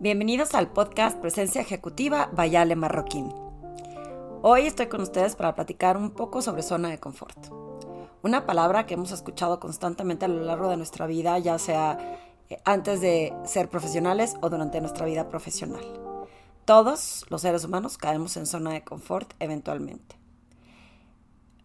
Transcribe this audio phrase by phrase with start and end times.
[0.00, 3.34] Bienvenidos al podcast Presencia Ejecutiva Bayale Marroquín.
[4.42, 7.36] Hoy estoy con ustedes para platicar un poco sobre zona de confort.
[8.22, 11.98] Una palabra que hemos escuchado constantemente a lo largo de nuestra vida, ya sea
[12.48, 15.82] eh, antes de ser profesionales o durante nuestra vida profesional.
[16.64, 20.14] Todos los seres humanos caemos en zona de confort eventualmente.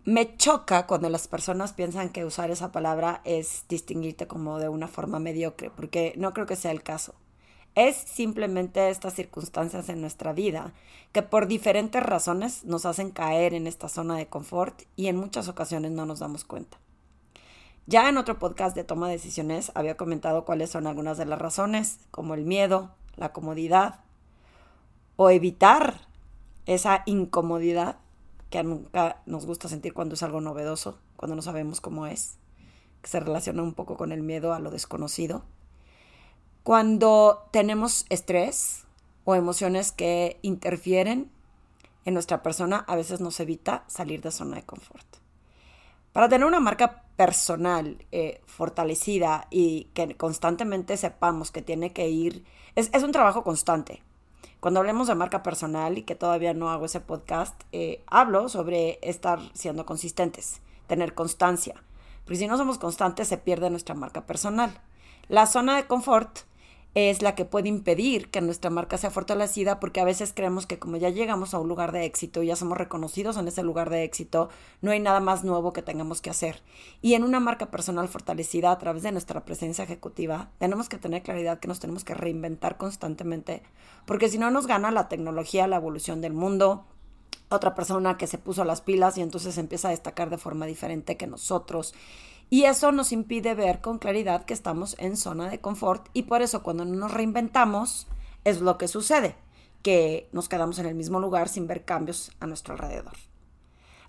[0.06, 4.88] Me choca cuando las personas piensan que usar esa palabra es distinguirte como de una
[4.88, 7.14] forma mediocre, porque no creo que sea el caso.
[7.76, 10.74] Es simplemente estas circunstancias en nuestra vida
[11.12, 15.48] que por diferentes razones nos hacen caer en esta zona de confort y en muchas
[15.48, 16.78] ocasiones no nos damos cuenta.
[17.88, 21.40] Ya en otro podcast de toma de decisiones había comentado cuáles son algunas de las
[21.40, 24.02] razones, como el miedo, la comodidad
[25.16, 26.02] o evitar
[26.68, 27.98] esa incomodidad
[28.52, 32.38] que nunca nos gusta sentir cuando es algo novedoso, cuando no sabemos cómo es,
[33.02, 35.44] que se relaciona un poco con el miedo a lo desconocido
[36.64, 38.86] cuando tenemos estrés
[39.26, 41.30] o emociones que interfieren
[42.06, 45.06] en nuestra persona, a veces nos evita salir de zona de confort.
[46.14, 52.46] Para tener una marca personal eh, fortalecida y que constantemente sepamos que tiene que ir,
[52.76, 54.02] es, un trabajo constante.
[54.60, 59.00] Cuando hablemos de marca personal y que todavía no hago ese podcast, eh, hablo sobre
[59.02, 61.84] estar siendo consistentes, tener constancia.
[62.24, 64.80] Porque si no somos constantes se pierde nuestra marca personal.
[65.28, 66.40] La zona de confort
[66.96, 70.80] es la que puede impedir que nuestra marca sea fortalecida porque a veces creemos que
[70.80, 73.90] como ya llegamos a un lugar de éxito y ya somos reconocidos en ese lugar
[73.90, 74.50] de éxito,
[74.82, 76.62] no hay nada más nuevo que tengamos que hacer.
[77.02, 81.24] Y en una marca personal fortalecida a través de nuestra presencia ejecutiva, tenemos que tener
[81.24, 83.64] claridad que nos tenemos que reinventar constantemente
[84.06, 86.86] porque si no nos gana la tecnología, la evolución del mundo,
[87.50, 91.18] otra persona que se puso las pilas y entonces empieza a destacar de forma diferente
[91.18, 91.94] que nosotros.
[92.50, 96.42] Y eso nos impide ver con claridad que estamos en zona de confort y por
[96.42, 98.08] eso cuando no nos reinventamos
[98.44, 99.36] es lo que sucede,
[99.82, 103.14] que nos quedamos en el mismo lugar sin ver cambios a nuestro alrededor.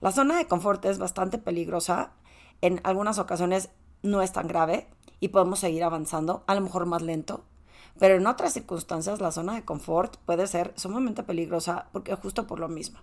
[0.01, 2.13] La zona de confort es bastante peligrosa,
[2.61, 3.71] en algunas ocasiones
[4.03, 4.89] no es tan grave
[5.21, 7.45] y podemos seguir avanzando, a lo mejor más lento,
[7.99, 12.59] pero en otras circunstancias la zona de confort puede ser sumamente peligrosa porque justo por
[12.59, 13.01] lo mismo.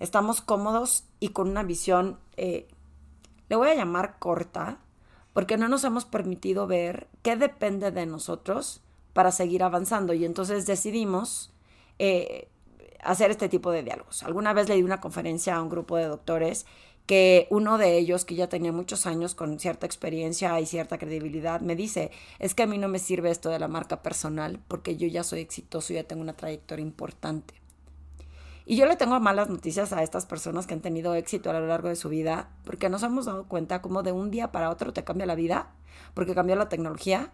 [0.00, 2.66] Estamos cómodos y con una visión eh,
[3.52, 4.78] le voy a llamar corta,
[5.34, 8.80] porque no nos hemos permitido ver qué depende de nosotros
[9.12, 11.52] para seguir avanzando y entonces decidimos
[11.98, 12.48] eh,
[13.02, 14.22] hacer este tipo de diálogos.
[14.22, 16.64] Alguna vez le di una conferencia a un grupo de doctores
[17.04, 21.60] que uno de ellos, que ya tenía muchos años con cierta experiencia y cierta credibilidad,
[21.60, 24.96] me dice, es que a mí no me sirve esto de la marca personal porque
[24.96, 27.61] yo ya soy exitoso y ya tengo una trayectoria importante.
[28.64, 31.66] Y yo le tengo malas noticias a estas personas que han tenido éxito a lo
[31.66, 34.92] largo de su vida, porque nos hemos dado cuenta cómo de un día para otro
[34.92, 35.72] te cambia la vida,
[36.14, 37.32] porque cambió la tecnología,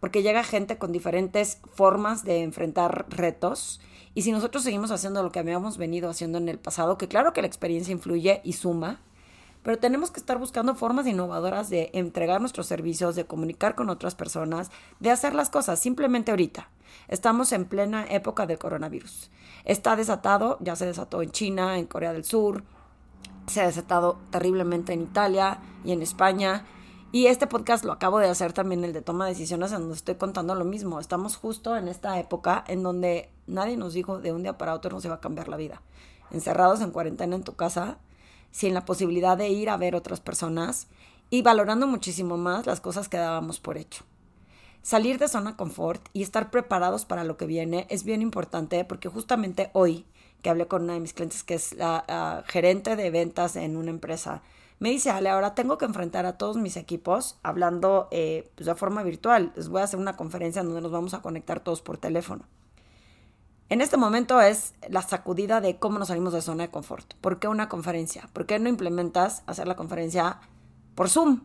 [0.00, 3.80] porque llega gente con diferentes formas de enfrentar retos.
[4.14, 7.32] Y si nosotros seguimos haciendo lo que habíamos venido haciendo en el pasado, que claro
[7.32, 9.00] que la experiencia influye y suma,
[9.62, 14.14] pero tenemos que estar buscando formas innovadoras de entregar nuestros servicios, de comunicar con otras
[14.14, 16.70] personas, de hacer las cosas simplemente ahorita.
[17.08, 19.30] Estamos en plena época del coronavirus.
[19.68, 22.64] Está desatado, ya se desató en China, en Corea del Sur,
[23.46, 26.64] se ha desatado terriblemente en Italia y en España.
[27.12, 29.96] Y este podcast lo acabo de hacer también, el de toma de decisiones, en donde
[29.96, 31.00] estoy contando lo mismo.
[31.00, 34.90] Estamos justo en esta época en donde nadie nos dijo de un día para otro
[34.90, 35.82] no se va a cambiar la vida.
[36.30, 37.98] Encerrados en cuarentena en tu casa,
[38.50, 40.88] sin la posibilidad de ir a ver otras personas
[41.28, 44.04] y valorando muchísimo más las cosas que dábamos por hecho.
[44.82, 49.08] Salir de zona confort y estar preparados para lo que viene es bien importante porque
[49.08, 50.06] justamente hoy
[50.42, 53.90] que hablé con una de mis clientes que es la gerente de ventas en una
[53.90, 54.42] empresa,
[54.78, 58.74] me dice, Ale, ahora tengo que enfrentar a todos mis equipos hablando eh, pues, de
[58.76, 59.52] forma virtual.
[59.56, 62.44] Les voy a hacer una conferencia donde nos vamos a conectar todos por teléfono.
[63.70, 67.14] En este momento es la sacudida de cómo nos salimos de zona de confort.
[67.20, 68.30] ¿Por qué una conferencia?
[68.32, 70.40] ¿Por qué no implementas hacer la conferencia
[70.94, 71.40] por Zoom?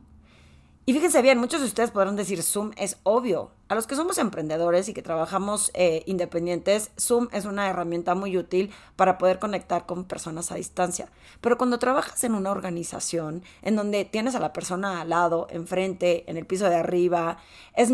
[0.85, 3.51] Y fíjense bien, muchos de ustedes podrán decir Zoom es obvio.
[3.69, 8.37] A los que somos emprendedores y que trabajamos eh, independientes, Zoom es una herramienta muy
[8.37, 11.09] útil para poder conectar con personas a distancia.
[11.39, 16.29] Pero cuando trabajas en una organización en donde tienes a la persona al lado, enfrente,
[16.29, 17.37] en el piso de arriba,
[17.75, 17.89] es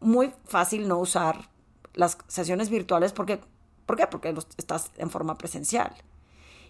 [0.00, 1.48] muy fácil no usar
[1.94, 3.40] las sesiones virtuales porque
[3.88, 4.06] ¿Por qué?
[4.06, 5.90] Porque estás en forma presencial.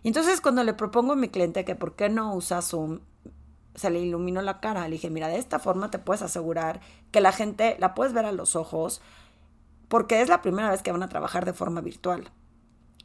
[0.05, 3.01] Y entonces cuando le propongo a mi cliente que por qué no usa Zoom,
[3.79, 4.89] se le iluminó la cara.
[4.89, 6.81] Le dije, mira, de esta forma te puedes asegurar
[7.11, 9.01] que la gente la puedes ver a los ojos
[9.89, 12.31] porque es la primera vez que van a trabajar de forma virtual.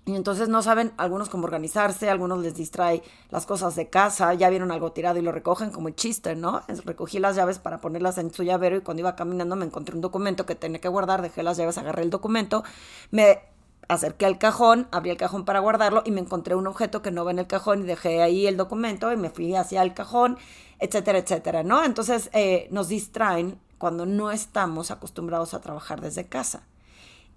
[0.06, 4.50] Y entonces no saben algunos cómo organizarse, algunos les distrae las cosas de casa, ya
[4.50, 6.62] vieron algo tirado y lo recogen como el chiste, ¿no?
[6.84, 10.02] Recogí las llaves para ponerlas en su llavero y cuando iba caminando me encontré un
[10.02, 12.66] documento que tenía que guardar, dejé las llaves, agarré el documento,
[13.12, 13.40] me
[13.88, 17.26] acerqué al cajón, abrí el cajón para guardarlo y me encontré un objeto que no
[17.26, 20.38] va en el cajón y dejé ahí el documento y me fui hacia el cajón,
[20.80, 21.84] etcétera, etcétera, ¿no?
[21.84, 26.64] Entonces eh, nos distraen cuando no estamos acostumbrados a trabajar desde casa.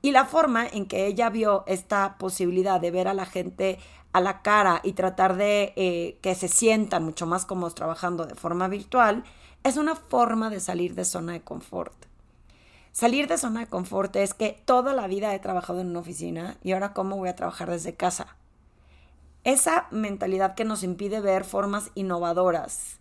[0.02, 3.78] Y la forma en que ella vio esta posibilidad de ver a la gente
[4.12, 8.34] a la cara y tratar de eh, que se sientan mucho más cómodos trabajando de
[8.34, 9.24] forma virtual,
[9.62, 12.05] es una forma de salir de zona de confort.
[12.96, 16.56] Salir de zona de confort es que toda la vida he trabajado en una oficina
[16.62, 18.38] y ahora cómo voy a trabajar desde casa.
[19.44, 22.96] Esa mentalidad que nos impide ver formas innovadoras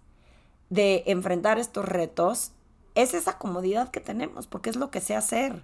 [0.70, 2.52] de enfrentar estos retos
[2.94, 5.64] es esa comodidad que tenemos, porque es lo que sé hacer.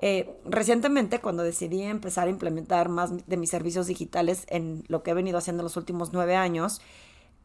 [0.00, 5.10] Eh, recientemente, cuando decidí empezar a implementar más de mis servicios digitales en lo que
[5.10, 6.80] he venido haciendo los últimos nueve años,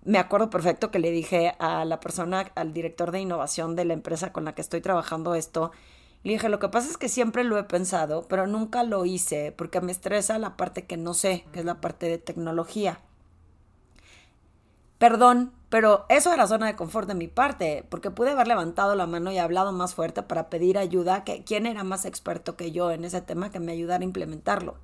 [0.06, 3.94] me acuerdo perfecto que le dije a la persona, al director de innovación de la
[3.94, 5.74] empresa con la que estoy trabajando esto,
[6.25, 9.51] le dije, lo que pasa es que siempre lo he pensado, pero nunca lo hice
[9.51, 13.00] porque me estresa la parte que no sé, que es la parte de tecnología.
[14.98, 19.06] Perdón, pero eso era zona de confort de mi parte, porque pude haber levantado la
[19.06, 22.89] mano y hablado más fuerte para pedir ayuda, que quién era más experto que yo
[22.89, 24.78] en ese tema que me ayudara a implementarlo.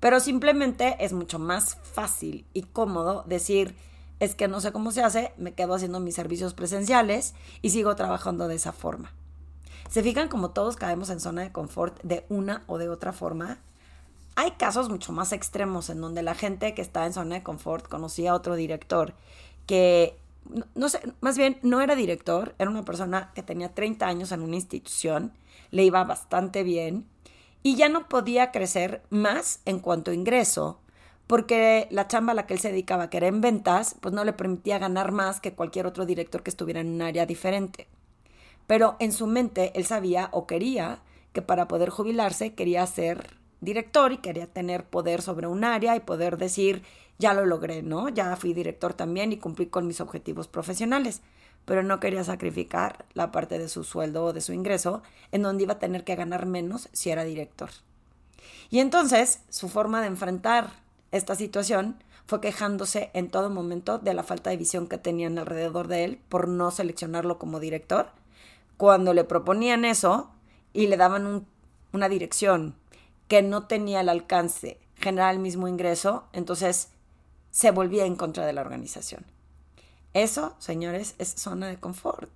[0.00, 3.74] Pero simplemente es mucho más fácil y cómodo decir,
[4.20, 7.96] es que no sé cómo se hace, me quedo haciendo mis servicios presenciales y sigo
[7.96, 9.12] trabajando de esa forma.
[9.94, 13.58] ¿Se fijan como todos caemos en zona de confort de una o de otra forma?
[14.34, 17.86] Hay casos mucho más extremos en donde la gente que está en zona de confort
[17.86, 19.14] conocía a otro director
[19.68, 20.18] que,
[20.74, 24.42] no, sé, más bien no era director, era una persona que tenía 30 años en
[24.42, 25.32] una institución,
[25.70, 27.06] le iba bastante bien
[27.62, 30.80] y ya no podía crecer más en cuanto a ingreso
[31.28, 34.24] porque la chamba a la que él se dedicaba, que era en ventas, pues no
[34.24, 37.86] le permitía ganar más que cualquier otro director que estuviera en un área diferente.
[38.66, 41.00] Pero en su mente él sabía o quería
[41.32, 46.00] que para poder jubilarse quería ser director y quería tener poder sobre un área y
[46.00, 46.82] poder decir,
[47.18, 48.08] ya lo logré, ¿no?
[48.08, 51.22] Ya fui director también y cumplí con mis objetivos profesionales,
[51.64, 55.02] pero no quería sacrificar la parte de su sueldo o de su ingreso
[55.32, 57.70] en donde iba a tener que ganar menos si era director.
[58.70, 60.70] Y entonces su forma de enfrentar
[61.10, 61.96] esta situación
[62.26, 66.20] fue quejándose en todo momento de la falta de visión que tenían alrededor de él
[66.28, 68.08] por no seleccionarlo como director
[68.76, 70.30] cuando le proponían eso
[70.72, 71.46] y le daban
[71.92, 72.74] una dirección
[73.28, 76.88] que no tenía el alcance generar el mismo ingreso, entonces
[77.50, 79.24] se volvía en contra de la organización.
[80.12, 82.30] Eso, señores, es zona de confort.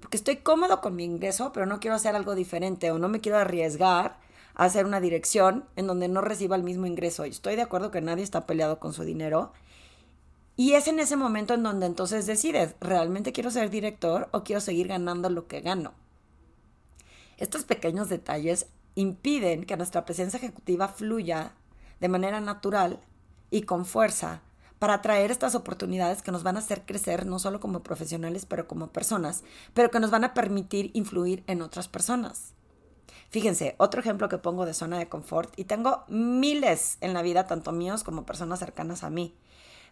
[0.00, 3.20] Porque estoy cómodo con mi ingreso, pero no quiero hacer algo diferente o no me
[3.20, 4.18] quiero arriesgar
[4.54, 7.26] a hacer una dirección en donde no reciba el mismo ingreso.
[7.26, 9.52] Y estoy de acuerdo que nadie está peleado con su dinero,
[10.58, 14.60] y es en ese momento en donde entonces decides, ¿realmente quiero ser director o quiero
[14.60, 15.92] seguir ganando lo que gano?
[17.36, 18.66] Estos pequeños detalles
[18.96, 21.52] impiden que nuestra presencia ejecutiva fluya
[22.00, 22.98] de manera natural
[23.52, 24.42] y con fuerza
[24.80, 28.66] para atraer estas oportunidades que nos van a hacer crecer no solo como profesionales, pero
[28.66, 29.44] como personas,
[29.74, 32.54] pero que nos van a permitir influir en otras personas.
[33.30, 37.46] Fíjense, otro ejemplo que pongo de zona de confort, y tengo miles en la vida,
[37.46, 39.36] tanto míos como personas cercanas a mí.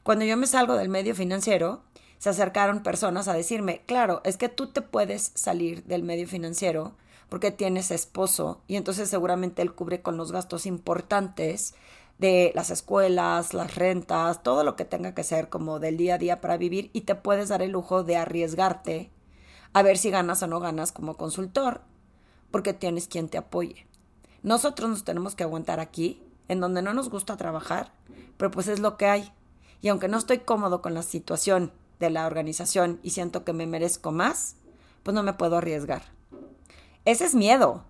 [0.06, 1.82] Cuando yo me salgo del medio financiero,
[2.19, 6.94] se acercaron personas a decirme, claro, es que tú te puedes salir del medio financiero
[7.29, 11.75] porque tienes esposo y entonces seguramente él cubre con los gastos importantes
[12.19, 16.19] de las escuelas, las rentas, todo lo que tenga que ser como del día a
[16.19, 19.11] día para vivir y te puedes dar el lujo de arriesgarte
[19.73, 21.80] a ver si ganas o no ganas como consultor
[22.52, 23.88] porque tienes quien te apoye.
[24.45, 27.90] Nosotros nos tenemos que aguantar aquí, en donde no nos gusta trabajar,
[28.37, 29.33] pero pues es lo que hay.
[29.80, 33.66] Y aunque no estoy cómodo con la situación de la organización y siento que me
[33.66, 34.56] merezco más,
[35.02, 36.02] pues no me puedo arriesgar.
[37.04, 37.85] Ese es miedo.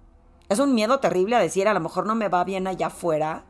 [0.48, 3.44] Es un miedo terrible a decir, a lo mejor no me va bien allá afuera.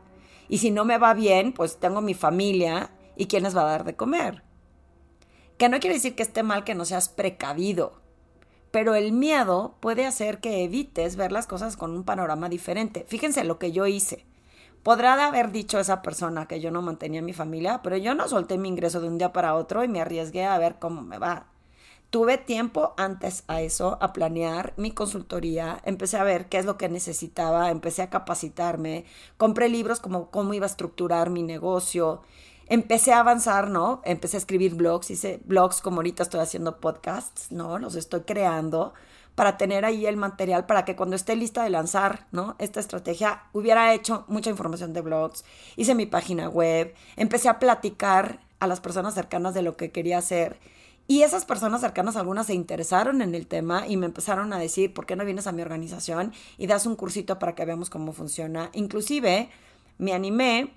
[0.49, 3.71] Y si no me va bien, pues tengo mi familia y quién les va a
[3.71, 4.43] dar de comer.
[5.57, 8.01] Que no quiere decir que esté mal que no seas precavido.
[8.71, 13.05] Pero el miedo puede hacer que evites ver las cosas con un panorama diferente.
[13.07, 14.25] Fíjense lo que yo hice.
[14.87, 18.57] Podrá haber dicho esa persona que yo no mantenía mi familia, pero yo no solté
[18.57, 21.47] mi ingreso de un día para otro y me arriesgué a ver cómo me va.
[22.09, 26.77] Tuve tiempo antes a eso, a planear mi consultoría, empecé a ver qué es lo
[26.77, 29.03] que necesitaba, empecé a capacitarme,
[29.35, 32.21] compré libros como cómo iba a estructurar mi negocio,
[32.67, 34.01] empecé a avanzar, ¿no?
[34.05, 37.77] Empecé a escribir blogs, hice blogs como ahorita estoy haciendo podcasts, ¿no?
[37.77, 38.93] Los estoy creando
[39.37, 42.55] para tener ahí el material para que cuando esté lista de lanzar, ¿no?
[42.57, 48.39] Esta estrategia, hubiera hecho mucha información de blogs, hice mi página web, empecé a platicar
[48.59, 50.59] a las personas cercanas de lo que quería hacer.
[51.05, 54.91] Y esas personas cercanas, algunas se interesaron en el tema y me empezaron a decir,
[54.91, 58.13] ¿por qué no vienes a mi organización y das un cursito para que veamos cómo
[58.13, 58.71] funciona?
[58.73, 59.51] Inclusive
[59.99, 60.73] me animé,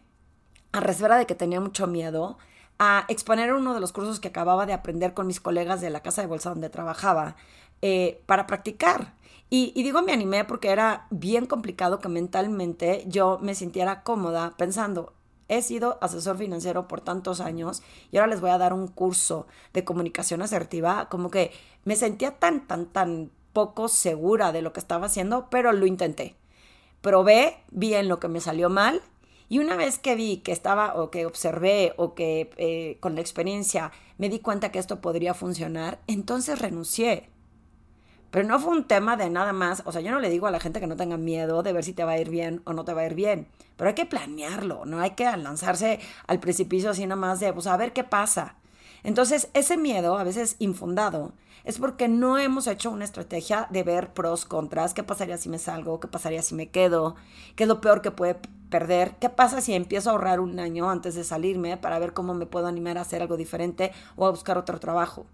[0.72, 2.36] a reserva de que tenía mucho miedo,
[2.82, 6.00] a exponer uno de los cursos que acababa de aprender con mis colegas de la
[6.00, 7.36] casa de bolsa donde trabajaba
[7.82, 9.12] eh, para practicar.
[9.50, 14.54] Y, y, digo me animé porque era bien complicado que mentalmente yo me sintiera cómoda
[14.56, 15.12] pensando,
[15.48, 19.46] he sido asesor financiero por tantos años y ahora les voy a dar un curso
[19.74, 21.52] de comunicación asertiva, como que
[21.84, 26.34] me sentía tan, tan, tan poco segura de lo que estaba haciendo, pero lo intenté.
[27.02, 29.02] Probé, vi en lo que me salió mal
[29.50, 33.20] y una vez que vi que estaba o que observé o que eh, con la
[33.20, 37.28] experiencia me di cuenta que esto podría funcionar, entonces renuncié.
[38.30, 40.52] Pero no fue un tema de nada más, o sea, yo no le digo a
[40.52, 42.74] la gente que no tenga miedo de ver si te va a ir bien o
[42.74, 46.38] no te va a ir bien, pero hay que planearlo, no hay que lanzarse al
[46.38, 48.54] precipicio así nomás de, pues a ver qué pasa.
[49.02, 51.32] Entonces, ese miedo, a veces infundado,
[51.64, 55.58] es porque no hemos hecho una estrategia de ver pros, contras, qué pasaría si me
[55.58, 57.16] salgo, qué pasaría si me quedo,
[57.56, 58.38] qué es lo peor que puede
[58.70, 62.32] perder, qué pasa si empiezo a ahorrar un año antes de salirme para ver cómo
[62.32, 65.26] me puedo animar a hacer algo diferente o a buscar otro trabajo.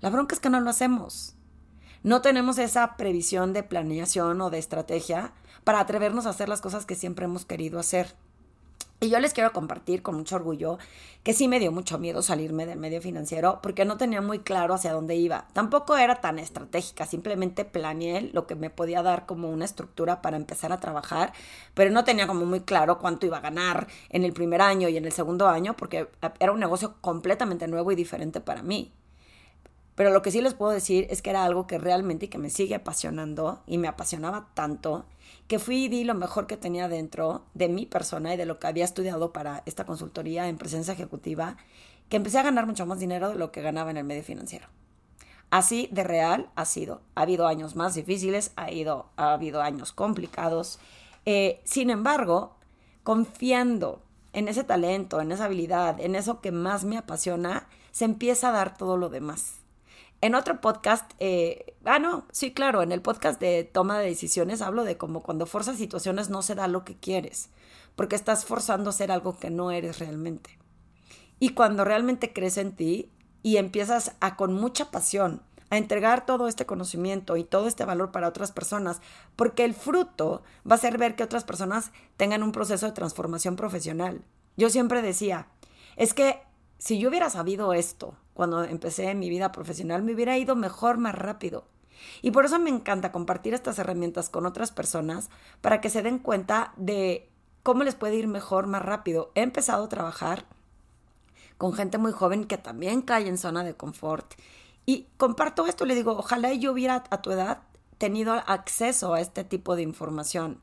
[0.00, 1.34] La bronca es que no lo hacemos.
[2.02, 5.32] No tenemos esa previsión de planeación o de estrategia
[5.64, 8.14] para atrevernos a hacer las cosas que siempre hemos querido hacer.
[9.04, 10.78] Y yo les quiero compartir con mucho orgullo
[11.24, 14.72] que sí me dio mucho miedo salirme del medio financiero porque no tenía muy claro
[14.72, 15.46] hacia dónde iba.
[15.52, 20.38] Tampoco era tan estratégica, simplemente planeé lo que me podía dar como una estructura para
[20.38, 21.34] empezar a trabajar,
[21.74, 24.96] pero no tenía como muy claro cuánto iba a ganar en el primer año y
[24.96, 26.08] en el segundo año porque
[26.40, 28.90] era un negocio completamente nuevo y diferente para mí.
[29.94, 32.38] Pero lo que sí les puedo decir es que era algo que realmente y que
[32.38, 35.04] me sigue apasionando y me apasionaba tanto
[35.46, 38.58] que fui y di lo mejor que tenía dentro de mi persona y de lo
[38.58, 41.56] que había estudiado para esta consultoría en presencia ejecutiva,
[42.08, 44.68] que empecé a ganar mucho más dinero de lo que ganaba en el medio financiero.
[45.50, 47.02] Así de real ha sido.
[47.14, 50.78] Ha habido años más difíciles, ha, ido, ha habido años complicados.
[51.26, 52.56] Eh, sin embargo,
[53.02, 58.48] confiando en ese talento, en esa habilidad, en eso que más me apasiona, se empieza
[58.48, 59.63] a dar todo lo demás.
[60.24, 64.62] En otro podcast, eh, ah, no, sí, claro, en el podcast de toma de decisiones
[64.62, 67.50] hablo de cómo cuando forzas situaciones no se da lo que quieres,
[67.94, 70.58] porque estás forzando a ser algo que no eres realmente.
[71.40, 73.12] Y cuando realmente crees en ti
[73.42, 78.10] y empiezas a con mucha pasión a entregar todo este conocimiento y todo este valor
[78.10, 79.02] para otras personas,
[79.36, 83.56] porque el fruto va a ser ver que otras personas tengan un proceso de transformación
[83.56, 84.24] profesional.
[84.56, 85.48] Yo siempre decía,
[85.96, 86.40] es que
[86.78, 91.14] si yo hubiera sabido esto cuando empecé mi vida profesional, me hubiera ido mejor, más
[91.14, 91.64] rápido.
[92.22, 96.18] Y por eso me encanta compartir estas herramientas con otras personas para que se den
[96.18, 97.30] cuenta de
[97.62, 99.30] cómo les puede ir mejor, más rápido.
[99.34, 100.44] He empezado a trabajar
[101.56, 104.34] con gente muy joven que también cae en zona de confort.
[104.86, 107.62] Y comparto esto, le digo, ojalá yo hubiera a tu edad
[107.98, 110.60] tenido acceso a este tipo de información.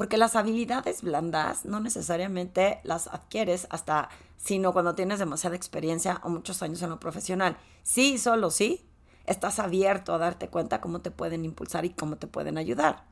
[0.00, 6.30] Porque las habilidades blandas no necesariamente las adquieres hasta, sino cuando tienes demasiada experiencia o
[6.30, 7.58] muchos años en lo profesional.
[7.82, 8.82] Sí, solo sí,
[9.26, 13.04] estás abierto a darte cuenta cómo te pueden impulsar y cómo te pueden ayudar.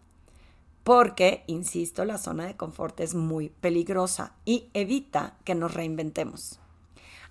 [0.82, 6.58] Porque, insisto, la zona de confort es muy peligrosa y evita que nos reinventemos.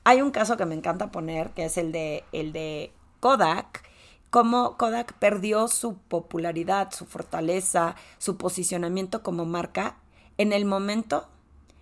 [0.03, 3.86] Hay un caso que me encanta poner, que es el de, el de Kodak,
[4.29, 9.97] cómo Kodak perdió su popularidad, su fortaleza, su posicionamiento como marca
[10.37, 11.27] en el momento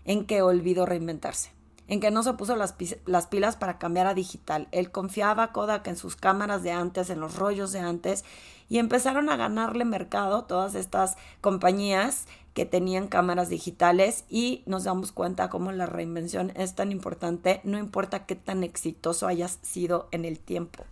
[0.06, 1.52] en que olvidó reinventarse,
[1.88, 2.76] en que no se puso las,
[3.06, 4.68] las, pilas para cambiar a digital.
[4.72, 8.24] Él confiaba Kodak en sus cámaras de antes, en los rollos de antes,
[8.70, 15.12] y empezaron a ganarle mercado todas estas compañías que tenían cámaras digitales y nos damos
[15.12, 20.24] cuenta cómo la reinvención es tan importante, no importa qué tan exitoso hayas sido en
[20.24, 20.86] el tiempo.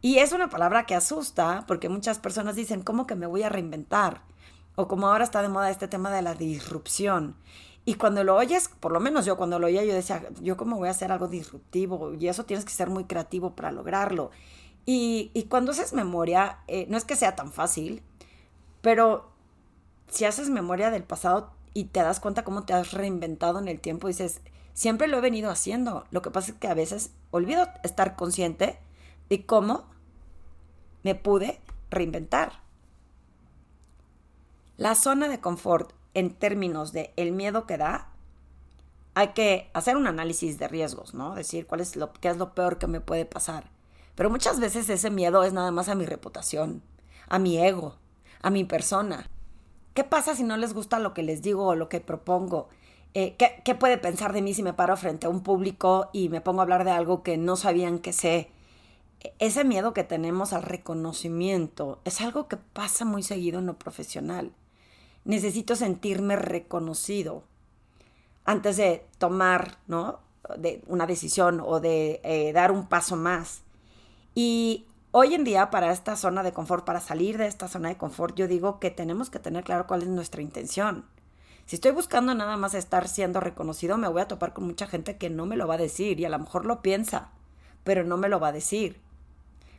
[0.00, 3.48] Y es una palabra que asusta porque muchas personas dicen, ¿cómo que me voy a
[3.48, 4.22] reinventar?
[4.76, 7.36] O como ahora está de moda este tema de la disrupción.
[7.84, 10.76] Y cuando lo oyes, por lo menos yo cuando lo oía, yo decía, yo cómo
[10.76, 14.30] voy a hacer algo disruptivo y eso tienes que ser muy creativo para lograrlo.
[14.86, 18.02] Y, y cuando haces memoria, eh, no es que sea tan fácil,
[18.82, 19.30] pero
[20.08, 23.80] si haces memoria del pasado y te das cuenta cómo te has reinventado en el
[23.80, 24.40] tiempo, dices,
[24.74, 26.04] siempre lo he venido haciendo.
[26.10, 28.78] Lo que pasa es que a veces olvido estar consciente
[29.28, 29.84] de cómo
[31.02, 32.60] me pude reinventar.
[34.76, 38.12] La zona de confort en términos de el miedo que da,
[39.14, 41.34] hay que hacer un análisis de riesgos, ¿no?
[41.34, 43.70] Decir cuál es lo qué es lo peor que me puede pasar.
[44.14, 46.82] Pero muchas veces ese miedo es nada más a mi reputación.
[47.28, 47.96] a mi ego,
[48.42, 49.28] a mi persona.
[49.94, 52.68] ¿Qué pasa si no les gusta lo que les digo o lo que propongo?
[53.14, 56.28] Eh, ¿qué, ¿Qué puede pensar de mí si me paro frente a un público y
[56.28, 58.50] me pongo a hablar de algo que no sabían que sé?
[59.38, 64.52] Ese miedo que tenemos al reconocimiento es algo que pasa muy seguido en lo profesional.
[65.24, 67.42] Necesito sentirme reconocido
[68.44, 70.20] antes de tomar ¿no?
[70.56, 73.62] de una decisión o de eh, dar un paso más.
[74.34, 77.96] Y hoy en día para esta zona de confort, para salir de esta zona de
[77.96, 81.04] confort, yo digo que tenemos que tener claro cuál es nuestra intención.
[81.66, 85.18] Si estoy buscando nada más estar siendo reconocido, me voy a topar con mucha gente
[85.18, 87.30] que no me lo va a decir y a lo mejor lo piensa,
[87.84, 89.00] pero no me lo va a decir.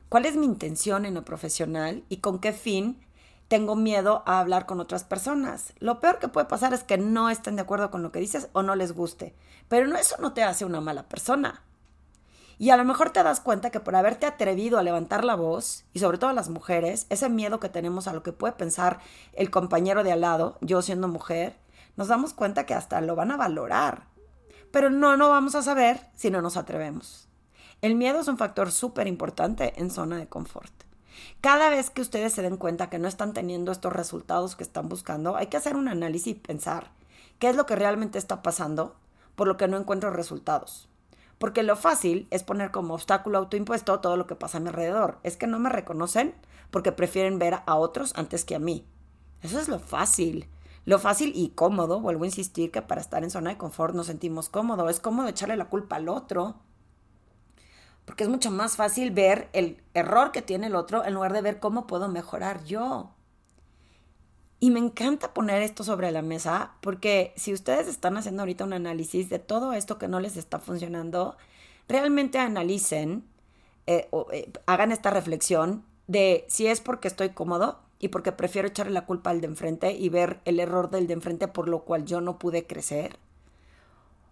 [0.09, 2.99] ¿Cuál es mi intención en lo profesional y con qué fin
[3.49, 5.73] tengo miedo a hablar con otras personas.
[5.79, 8.47] Lo peor que puede pasar es que no estén de acuerdo con lo que dices
[8.53, 9.35] o no les guste.
[9.67, 11.63] Pero no, eso no te hace una mala persona.
[12.59, 15.85] Y a lo mejor te das cuenta que por haberte atrevido a levantar la voz,
[15.93, 18.99] y sobre todo las mujeres, ese miedo que tenemos a lo que puede pensar
[19.33, 21.57] el compañero de al lado, yo siendo mujer,
[21.95, 24.07] nos damos cuenta que hasta lo van a valorar.
[24.71, 27.28] Pero no, no vamos a saber si no nos atrevemos.
[27.81, 30.73] El miedo es un factor súper importante en zona de confort.
[31.39, 34.89] Cada vez que ustedes se den cuenta que no están teniendo estos resultados que están
[34.89, 36.91] buscando, hay que hacer un análisis y pensar
[37.39, 38.97] qué es lo que realmente está pasando
[39.37, 40.89] por lo que no encuentro resultados.
[41.37, 45.19] Porque lo fácil es poner como obstáculo autoimpuesto todo lo que pasa a mi alrededor.
[45.23, 46.35] Es que no me reconocen
[46.71, 48.85] porque prefieren ver a otros antes que a mí.
[49.41, 50.49] Eso es lo fácil.
[50.83, 54.07] Lo fácil y cómodo, vuelvo a insistir que para estar en zona de confort nos
[54.07, 54.89] sentimos cómodos.
[54.89, 56.55] Es cómodo echarle la culpa al otro
[58.09, 61.43] porque es mucho más fácil ver el error que tiene el otro en lugar de
[61.43, 63.11] ver cómo puedo mejorar yo.
[64.59, 68.73] Y me encanta poner esto sobre la mesa porque si ustedes están haciendo ahorita un
[68.73, 71.37] análisis de todo esto que no les está funcionando,
[71.87, 73.25] realmente analicen
[73.85, 78.69] eh, o, eh, hagan esta reflexión de si es porque estoy cómodo y porque prefiero
[78.69, 81.83] echarle la culpa al de enfrente y ver el error del de enfrente por lo
[81.83, 83.19] cual yo no pude crecer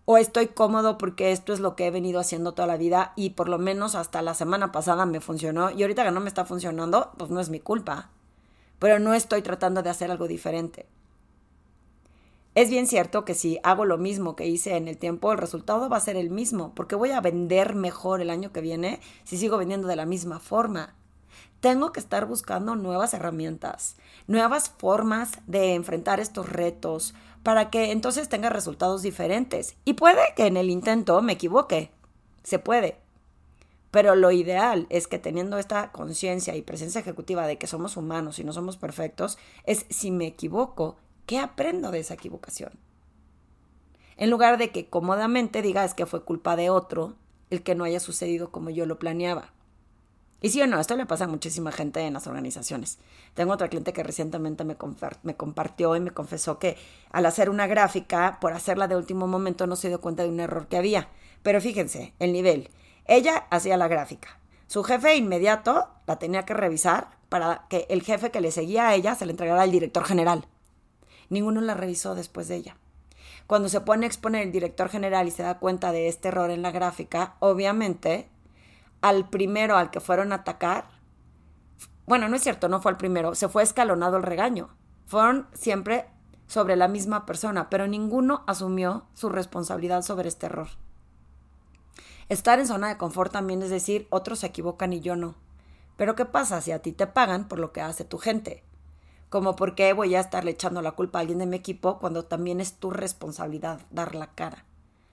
[0.10, 3.32] o estoy cómodo porque esto es lo que he venido haciendo toda la vida y
[3.32, 6.46] por lo menos hasta la semana pasada me funcionó y ahorita que no me está
[6.46, 8.10] funcionando, pues no es mi culpa.
[8.80, 10.86] Pero no estoy tratando de hacer algo diferente.
[12.56, 15.90] Es bien cierto que si hago lo mismo que hice en el tiempo, el resultado
[15.90, 19.38] va a ser el mismo, porque voy a vender mejor el año que viene si
[19.38, 20.96] sigo vendiendo de la misma forma.
[21.60, 27.14] Tengo que estar buscando nuevas herramientas, nuevas formas de enfrentar estos retos
[27.48, 29.78] para que entonces tenga resultados diferentes.
[29.86, 31.92] Y puede que en el intento me equivoque,
[32.44, 32.98] se puede.
[33.90, 38.40] Pero lo ideal es que teniendo esta conciencia y presencia ejecutiva de que somos humanos
[38.40, 42.74] y no somos perfectos, es si me equivoco, ¿qué aprendo de esa equivocación?
[44.18, 47.16] En lugar de que cómodamente diga es que fue culpa de otro
[47.50, 49.54] el que no haya sucedido como yo lo planeaba.
[50.42, 53.00] Y sí o no, esto le pasa a muchísima gente en las organizaciones.
[53.34, 54.78] Tengo otra cliente que recientemente me,
[55.24, 56.78] me, compartió y me confesó que
[57.12, 60.40] al hacer una gráfica, por hacerla de último momento, no se dio cuenta de un
[60.40, 61.10] error que había.
[61.42, 62.70] Pero fíjense, el nivel.
[63.06, 64.40] Ella hacía la gráfica.
[64.68, 68.96] Su jefe inmediato la tenía que revisar para que el jefe que le seguía a
[68.96, 70.46] ella se la entregara al director general.
[71.30, 72.78] Ninguno la revisó después de ella.
[73.48, 76.52] Cuando se pone a exponer el director general y se da cuenta de este error
[76.52, 78.30] en la gráfica, obviamente
[79.02, 80.90] al primero al que fueron a atacar,
[82.06, 84.70] bueno, no es cierto, no fue al primero, se fue escalonado el regaño.
[85.06, 86.08] Fueron siempre
[86.48, 90.70] sobre la misma persona, pero ninguno asumió su responsabilidad sobre este error.
[92.30, 95.36] Estar en zona de confort también es decir, otros se equivocan y yo no.
[95.98, 98.64] Pero ¿qué pasa si a ti te pagan por lo que hace tu gente?
[99.30, 102.24] Como por qué voy a estarle echando la culpa a alguien de mi equipo cuando
[102.24, 104.64] también es tu responsabilidad dar la cara.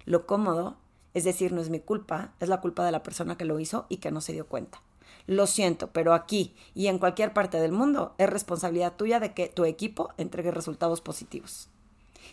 [0.04, 0.76] Lo cómodo
[1.14, 3.86] es decir, no es mi culpa, es la culpa de la persona que lo hizo
[3.88, 4.82] y que no se dio cuenta.
[5.26, 9.48] Lo siento, pero aquí y en cualquier parte del mundo es responsabilidad tuya de que
[9.48, 11.68] tu equipo entregue resultados positivos.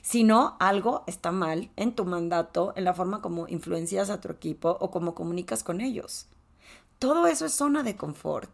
[0.02, 4.30] Si no, algo está mal en tu mandato, en la forma como influencias a tu
[4.30, 6.26] equipo o cómo comunicas con ellos.
[6.98, 8.50] Todo eso es zona de confort.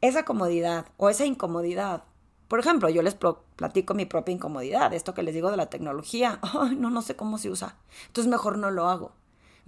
[0.00, 2.02] Esa comodidad o esa incomodidad.
[2.48, 3.16] Por ejemplo, yo les
[3.56, 6.40] platico mi propia incomodidad, esto que les digo de la tecnología.
[6.76, 7.76] No, no sé cómo se usa.
[8.08, 9.12] Entonces mejor no lo hago.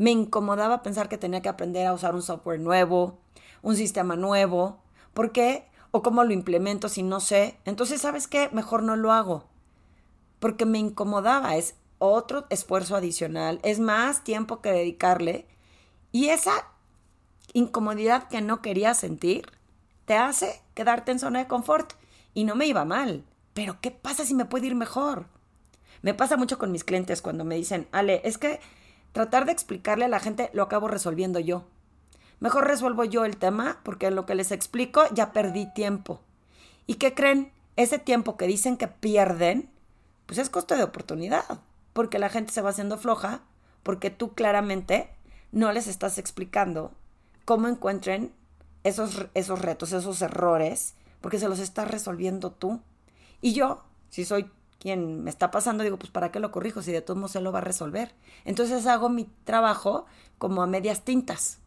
[0.01, 3.19] Me incomodaba pensar que tenía que aprender a usar un software nuevo,
[3.61, 4.81] un sistema nuevo.
[5.13, 5.69] ¿Por qué?
[5.91, 7.59] ¿O cómo lo implemento si no sé?
[7.67, 8.49] Entonces, ¿sabes qué?
[8.51, 9.45] Mejor no lo hago.
[10.39, 11.55] Porque me incomodaba.
[11.57, 13.61] Es otro esfuerzo adicional.
[13.63, 15.47] Es más tiempo que dedicarle.
[16.13, 16.67] Y esa
[17.53, 19.53] incomodidad que no quería sentir
[20.07, 21.93] te hace quedarte en zona de confort.
[22.33, 23.23] Y no me iba mal.
[23.53, 25.27] Pero ¿qué pasa si me puede ir mejor?
[26.01, 28.61] Me pasa mucho con mis clientes cuando me dicen, Ale, es que
[29.13, 31.65] tratar de explicarle a la gente lo acabo resolviendo yo.
[32.41, 36.21] Mejor resuelvo yo el tema porque lo que les explico ya perdí tiempo.
[36.87, 37.53] ¿Y qué creen?
[37.77, 39.71] Ese tiempo que dicen que pierden,
[40.27, 41.61] pues es costo de oportunidad,
[41.93, 43.43] porque la gente se va haciendo floja,
[43.83, 45.11] porque tú claramente
[45.53, 46.93] no les estás explicando
[47.45, 48.33] cómo encuentren
[48.85, 52.81] esos, esos retos, esos errores, porque se los estás resolviendo tú.
[53.41, 56.91] Y yo, si soy quien me está pasando, digo, pues ¿para qué lo corrijo si
[56.91, 58.15] de todos modos se lo va a resolver?
[58.45, 60.07] Entonces hago mi trabajo
[60.39, 61.59] como a medias tintas.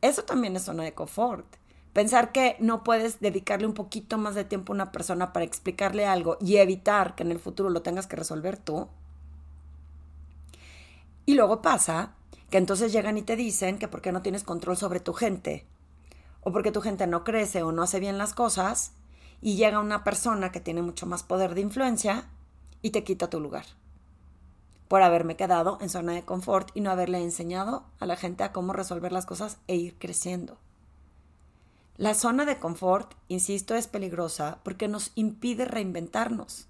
[0.00, 1.46] Eso también es zona de confort.
[1.92, 6.06] Pensar que no puedes dedicarle un poquito más de tiempo a una persona para explicarle
[6.06, 8.88] algo y evitar que en el futuro lo tengas que resolver tú.
[11.26, 12.14] Y luego pasa
[12.50, 15.66] que entonces llegan y te dicen que porque no tienes control sobre tu gente,
[16.40, 18.92] o porque tu gente no crece o no hace bien las cosas,
[19.40, 22.28] y llega una persona que tiene mucho más poder de influencia
[22.84, 23.64] y te quita tu lugar.
[24.88, 28.52] Por haberme quedado en zona de confort y no haberle enseñado a la gente a
[28.52, 30.58] cómo resolver las cosas e ir creciendo.
[31.96, 36.66] La zona de confort, insisto, es peligrosa porque nos impide reinventarnos.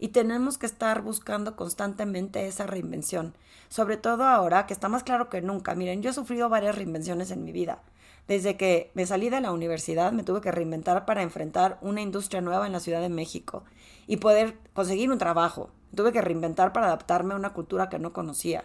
[0.00, 3.32] Y tenemos que estar buscando constantemente esa reinvención,
[3.68, 5.76] sobre todo ahora que está más claro que nunca.
[5.76, 7.80] Miren, yo he sufrido varias reinvenciones en mi vida.
[8.26, 12.40] Desde que me salí de la universidad me tuve que reinventar para enfrentar una industria
[12.40, 13.62] nueva en la Ciudad de México
[14.08, 15.70] y poder conseguir un trabajo.
[15.94, 18.64] Tuve que reinventar para adaptarme a una cultura que no conocía.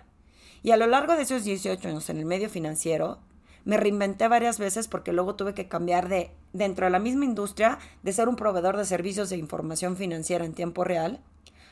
[0.64, 3.20] Y a lo largo de esos 18 años en el medio financiero,
[3.66, 7.78] me reinventé varias veces porque luego tuve que cambiar de, dentro de la misma industria,
[8.02, 11.22] de ser un proveedor de servicios de información financiera en tiempo real,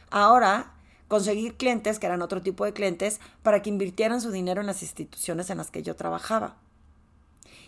[0.09, 0.73] ahora
[1.07, 4.81] conseguir clientes que eran otro tipo de clientes para que invirtieran su dinero en las
[4.81, 6.55] instituciones en las que yo trabajaba.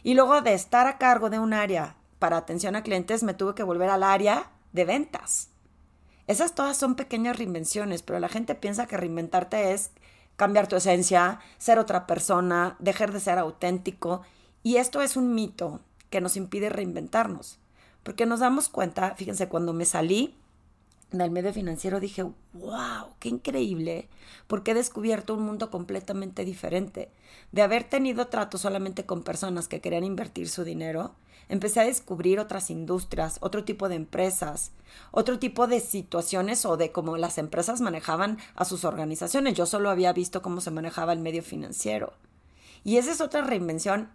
[0.03, 3.55] Y luego de estar a cargo de un área para atención a clientes, me tuve
[3.55, 5.52] que volver al área de ventas.
[6.33, 9.91] Esas todas son pequeñas reinvenciones, pero la gente piensa que reinventarte es
[10.35, 14.23] cambiar tu esencia, ser otra persona, dejar de ser auténtico.
[14.63, 17.59] Y esto es un mito que nos impide reinventarnos.
[18.01, 20.35] Porque nos damos cuenta, fíjense, cuando me salí
[21.11, 24.09] del medio financiero dije, wow, qué increíble,
[24.47, 27.11] porque he descubierto un mundo completamente diferente.
[27.51, 31.13] De haber tenido trato solamente con personas que querían invertir su dinero,
[31.49, 34.71] empecé a descubrir otras industrias, otro tipo de empresas,
[35.11, 39.53] otro tipo de situaciones o de cómo las empresas manejaban a sus organizaciones.
[39.53, 42.13] Yo solo había visto cómo se manejaba el medio financiero.
[42.83, 44.09] Y esa es otra reinvención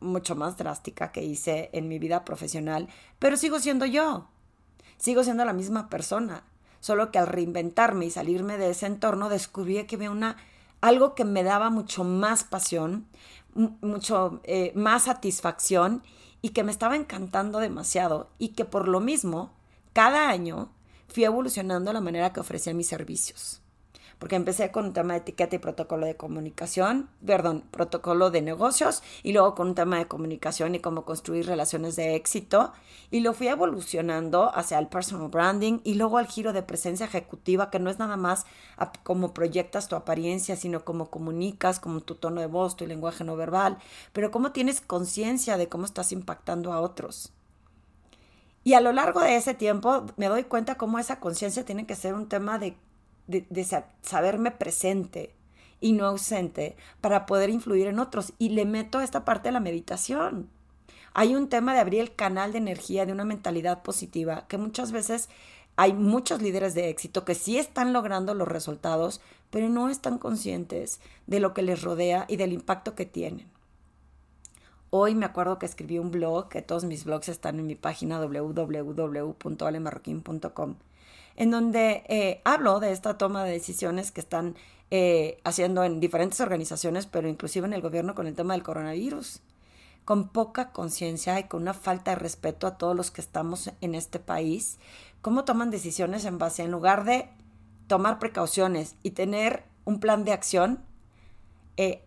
[0.00, 2.88] mucho más drástica que hice en mi vida profesional,
[3.18, 4.28] pero sigo siendo yo.
[4.98, 6.44] Sigo siendo la misma persona,
[6.80, 10.36] solo que al reinventarme y salirme de ese entorno descubrí que había una
[10.82, 13.06] algo que me daba mucho más pasión,
[13.54, 16.02] mucho eh, más satisfacción
[16.42, 19.52] y que me estaba encantando demasiado y que por lo mismo,
[19.92, 20.72] cada año
[21.08, 23.60] fui evolucionando la manera que ofrecía mis servicios
[24.20, 29.02] porque empecé con un tema de etiqueta y protocolo de comunicación, perdón, protocolo de negocios,
[29.22, 32.74] y luego con un tema de comunicación y cómo construir relaciones de éxito,
[33.10, 37.70] y lo fui evolucionando hacia el personal branding y luego al giro de presencia ejecutiva,
[37.70, 38.44] que no es nada más
[39.02, 43.36] cómo proyectas tu apariencia, sino cómo comunicas, como tu tono de voz, tu lenguaje no
[43.36, 43.78] verbal,
[44.12, 47.32] pero cómo tienes conciencia de cómo estás impactando a otros.
[48.64, 51.96] Y a lo largo de ese tiempo me doy cuenta cómo esa conciencia tiene que
[51.96, 52.76] ser un tema de
[53.30, 55.34] de, saberme presente
[55.80, 58.32] y no ausente para poder influir en otros.
[58.38, 60.48] Y le meto esta parte de la meditación.
[61.14, 64.92] Hay un tema de abrir el canal de energía de una mentalidad positiva que muchas
[64.92, 65.28] veces
[65.76, 71.00] hay muchos líderes de éxito que sí están logrando los resultados, pero no están conscientes
[71.26, 73.48] de lo que les rodea y del impacto que tienen.
[74.90, 78.20] Hoy me acuerdo que escribí un blog, que todos mis blogs están en mi página
[78.20, 80.74] www.alemarroquín.com
[81.40, 84.56] en donde eh, hablo de esta toma de decisiones que están
[84.90, 89.40] eh, haciendo en diferentes organizaciones, pero inclusive en el gobierno con el tema del coronavirus,
[90.04, 93.94] con poca conciencia y con una falta de respeto a todos los que estamos en
[93.94, 94.78] este país,
[95.22, 97.30] cómo toman decisiones en base, en lugar de
[97.86, 100.84] tomar precauciones y tener un plan de acción,
[101.78, 102.04] eh,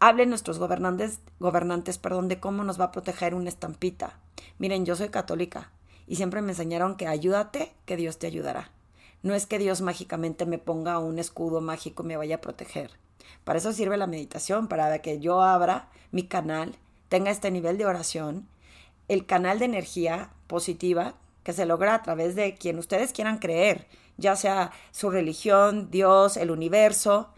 [0.00, 4.18] hablen nuestros gobernantes, gobernantes perdón, de cómo nos va a proteger una estampita.
[4.58, 5.70] Miren, yo soy católica,
[6.12, 8.70] y siempre me enseñaron que ayúdate, que Dios te ayudará.
[9.22, 12.90] No es que Dios mágicamente me ponga un escudo mágico y me vaya a proteger.
[13.44, 16.76] Para eso sirve la meditación, para que yo abra mi canal,
[17.08, 18.46] tenga este nivel de oración,
[19.08, 23.88] el canal de energía positiva que se logra a través de quien ustedes quieran creer,
[24.18, 27.30] ya sea su religión, Dios, el universo.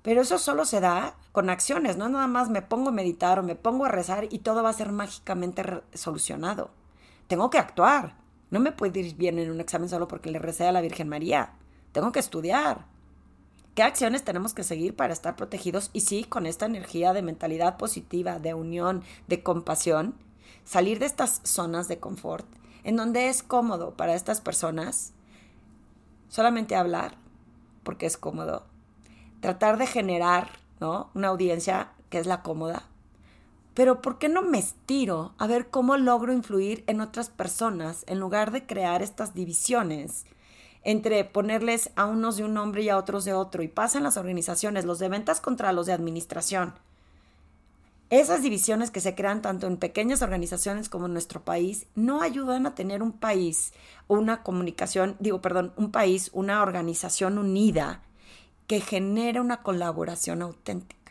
[0.00, 3.42] Pero eso solo se da con acciones, no nada más me pongo a meditar o
[3.42, 6.70] me pongo a rezar y todo va a ser mágicamente solucionado
[7.26, 8.16] tengo que actuar.
[8.50, 11.08] No me puedo ir bien en un examen solo porque le recé a la Virgen
[11.08, 11.52] María.
[11.92, 12.86] Tengo que estudiar.
[13.74, 15.90] ¿Qué acciones tenemos que seguir para estar protegidos?
[15.92, 20.14] Y sí, con esta energía de mentalidad positiva, de unión, de compasión,
[20.64, 22.46] salir de estas zonas de confort,
[22.84, 25.12] en donde es cómodo para estas personas
[26.28, 27.16] solamente hablar,
[27.82, 28.64] porque es cómodo,
[29.40, 31.10] tratar de generar ¿no?
[31.14, 32.88] una audiencia que es la cómoda,
[33.74, 38.20] pero ¿por qué no me estiro a ver cómo logro influir en otras personas en
[38.20, 40.24] lugar de crear estas divisiones
[40.84, 43.62] entre ponerles a unos de un nombre y a otros de otro?
[43.62, 46.74] Y pasan las organizaciones, los de ventas contra los de administración.
[48.10, 52.66] Esas divisiones que se crean tanto en pequeñas organizaciones como en nuestro país no ayudan
[52.66, 53.72] a tener un país
[54.06, 58.02] una comunicación, digo, perdón, un país, una organización unida
[58.66, 61.03] que genere una colaboración auténtica.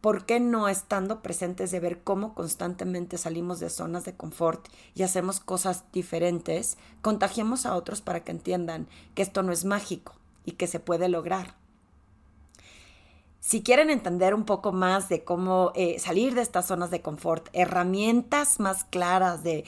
[0.00, 5.02] ¿Por qué no estando presentes de ver cómo constantemente salimos de zonas de confort y
[5.02, 10.52] hacemos cosas diferentes, contagiemos a otros para que entiendan que esto no es mágico y
[10.52, 11.56] que se puede lograr?
[13.40, 17.48] Si quieren entender un poco más de cómo eh, salir de estas zonas de confort,
[17.52, 19.64] herramientas más claras de,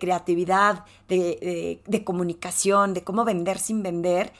[0.00, 4.32] creatividad, de, de comunicación, de cómo vender sin vender,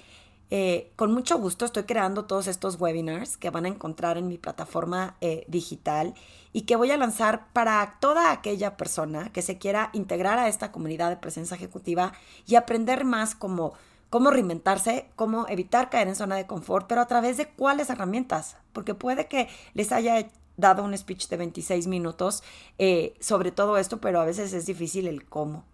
[0.50, 4.36] eh, con mucho gusto estoy creando todos estos webinars que van a encontrar en mi
[4.36, 6.14] plataforma eh, digital
[6.52, 10.72] y que voy a lanzar para toda aquella persona que se quiera integrar a esta
[10.72, 12.12] comunidad de presencia ejecutiva
[12.46, 13.74] y aprender más cómo,
[14.10, 18.94] reinventarse, cómo evitar caer en zona de confort, pero a través de cuáles herramientas, porque
[18.94, 22.42] puede que les haya dado un speech de 26 minutos
[22.78, 25.69] eh, sobre todo esto, pero a veces es difícil el cómo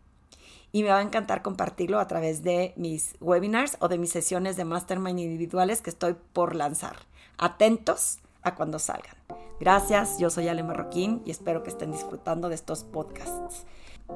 [0.73, 4.57] y me va a encantar compartirlo a través de mis webinars o de mis sesiones
[4.57, 6.97] de mastermind individuales que estoy por lanzar.
[7.39, 9.17] Atentos a cuando salgan.
[9.59, 13.67] Gracias, yo soy Ale Marroquín y espero que estén disfrutando de estos podcasts.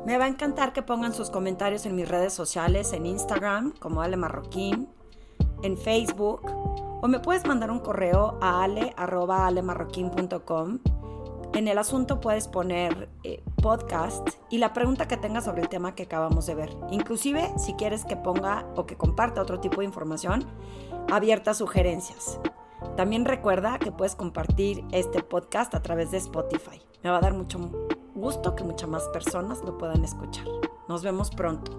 [0.06, 4.02] Me va a encantar que pongan sus comentarios en mis redes sociales, en Instagram como
[4.02, 4.88] Ale Marroquín,
[5.62, 6.42] en Facebook,
[7.02, 10.99] o me puedes mandar un correo a ale.alemarroquín.com
[11.54, 15.94] en el asunto puedes poner eh, podcast y la pregunta que tengas sobre el tema
[15.94, 16.76] que acabamos de ver.
[16.90, 20.46] Inclusive si quieres que ponga o que comparta otro tipo de información,
[21.10, 22.38] abiertas sugerencias.
[22.96, 26.80] También recuerda que puedes compartir este podcast a través de Spotify.
[27.02, 27.58] Me va a dar mucho
[28.14, 30.46] gusto que muchas más personas lo puedan escuchar.
[30.88, 31.78] Nos vemos pronto.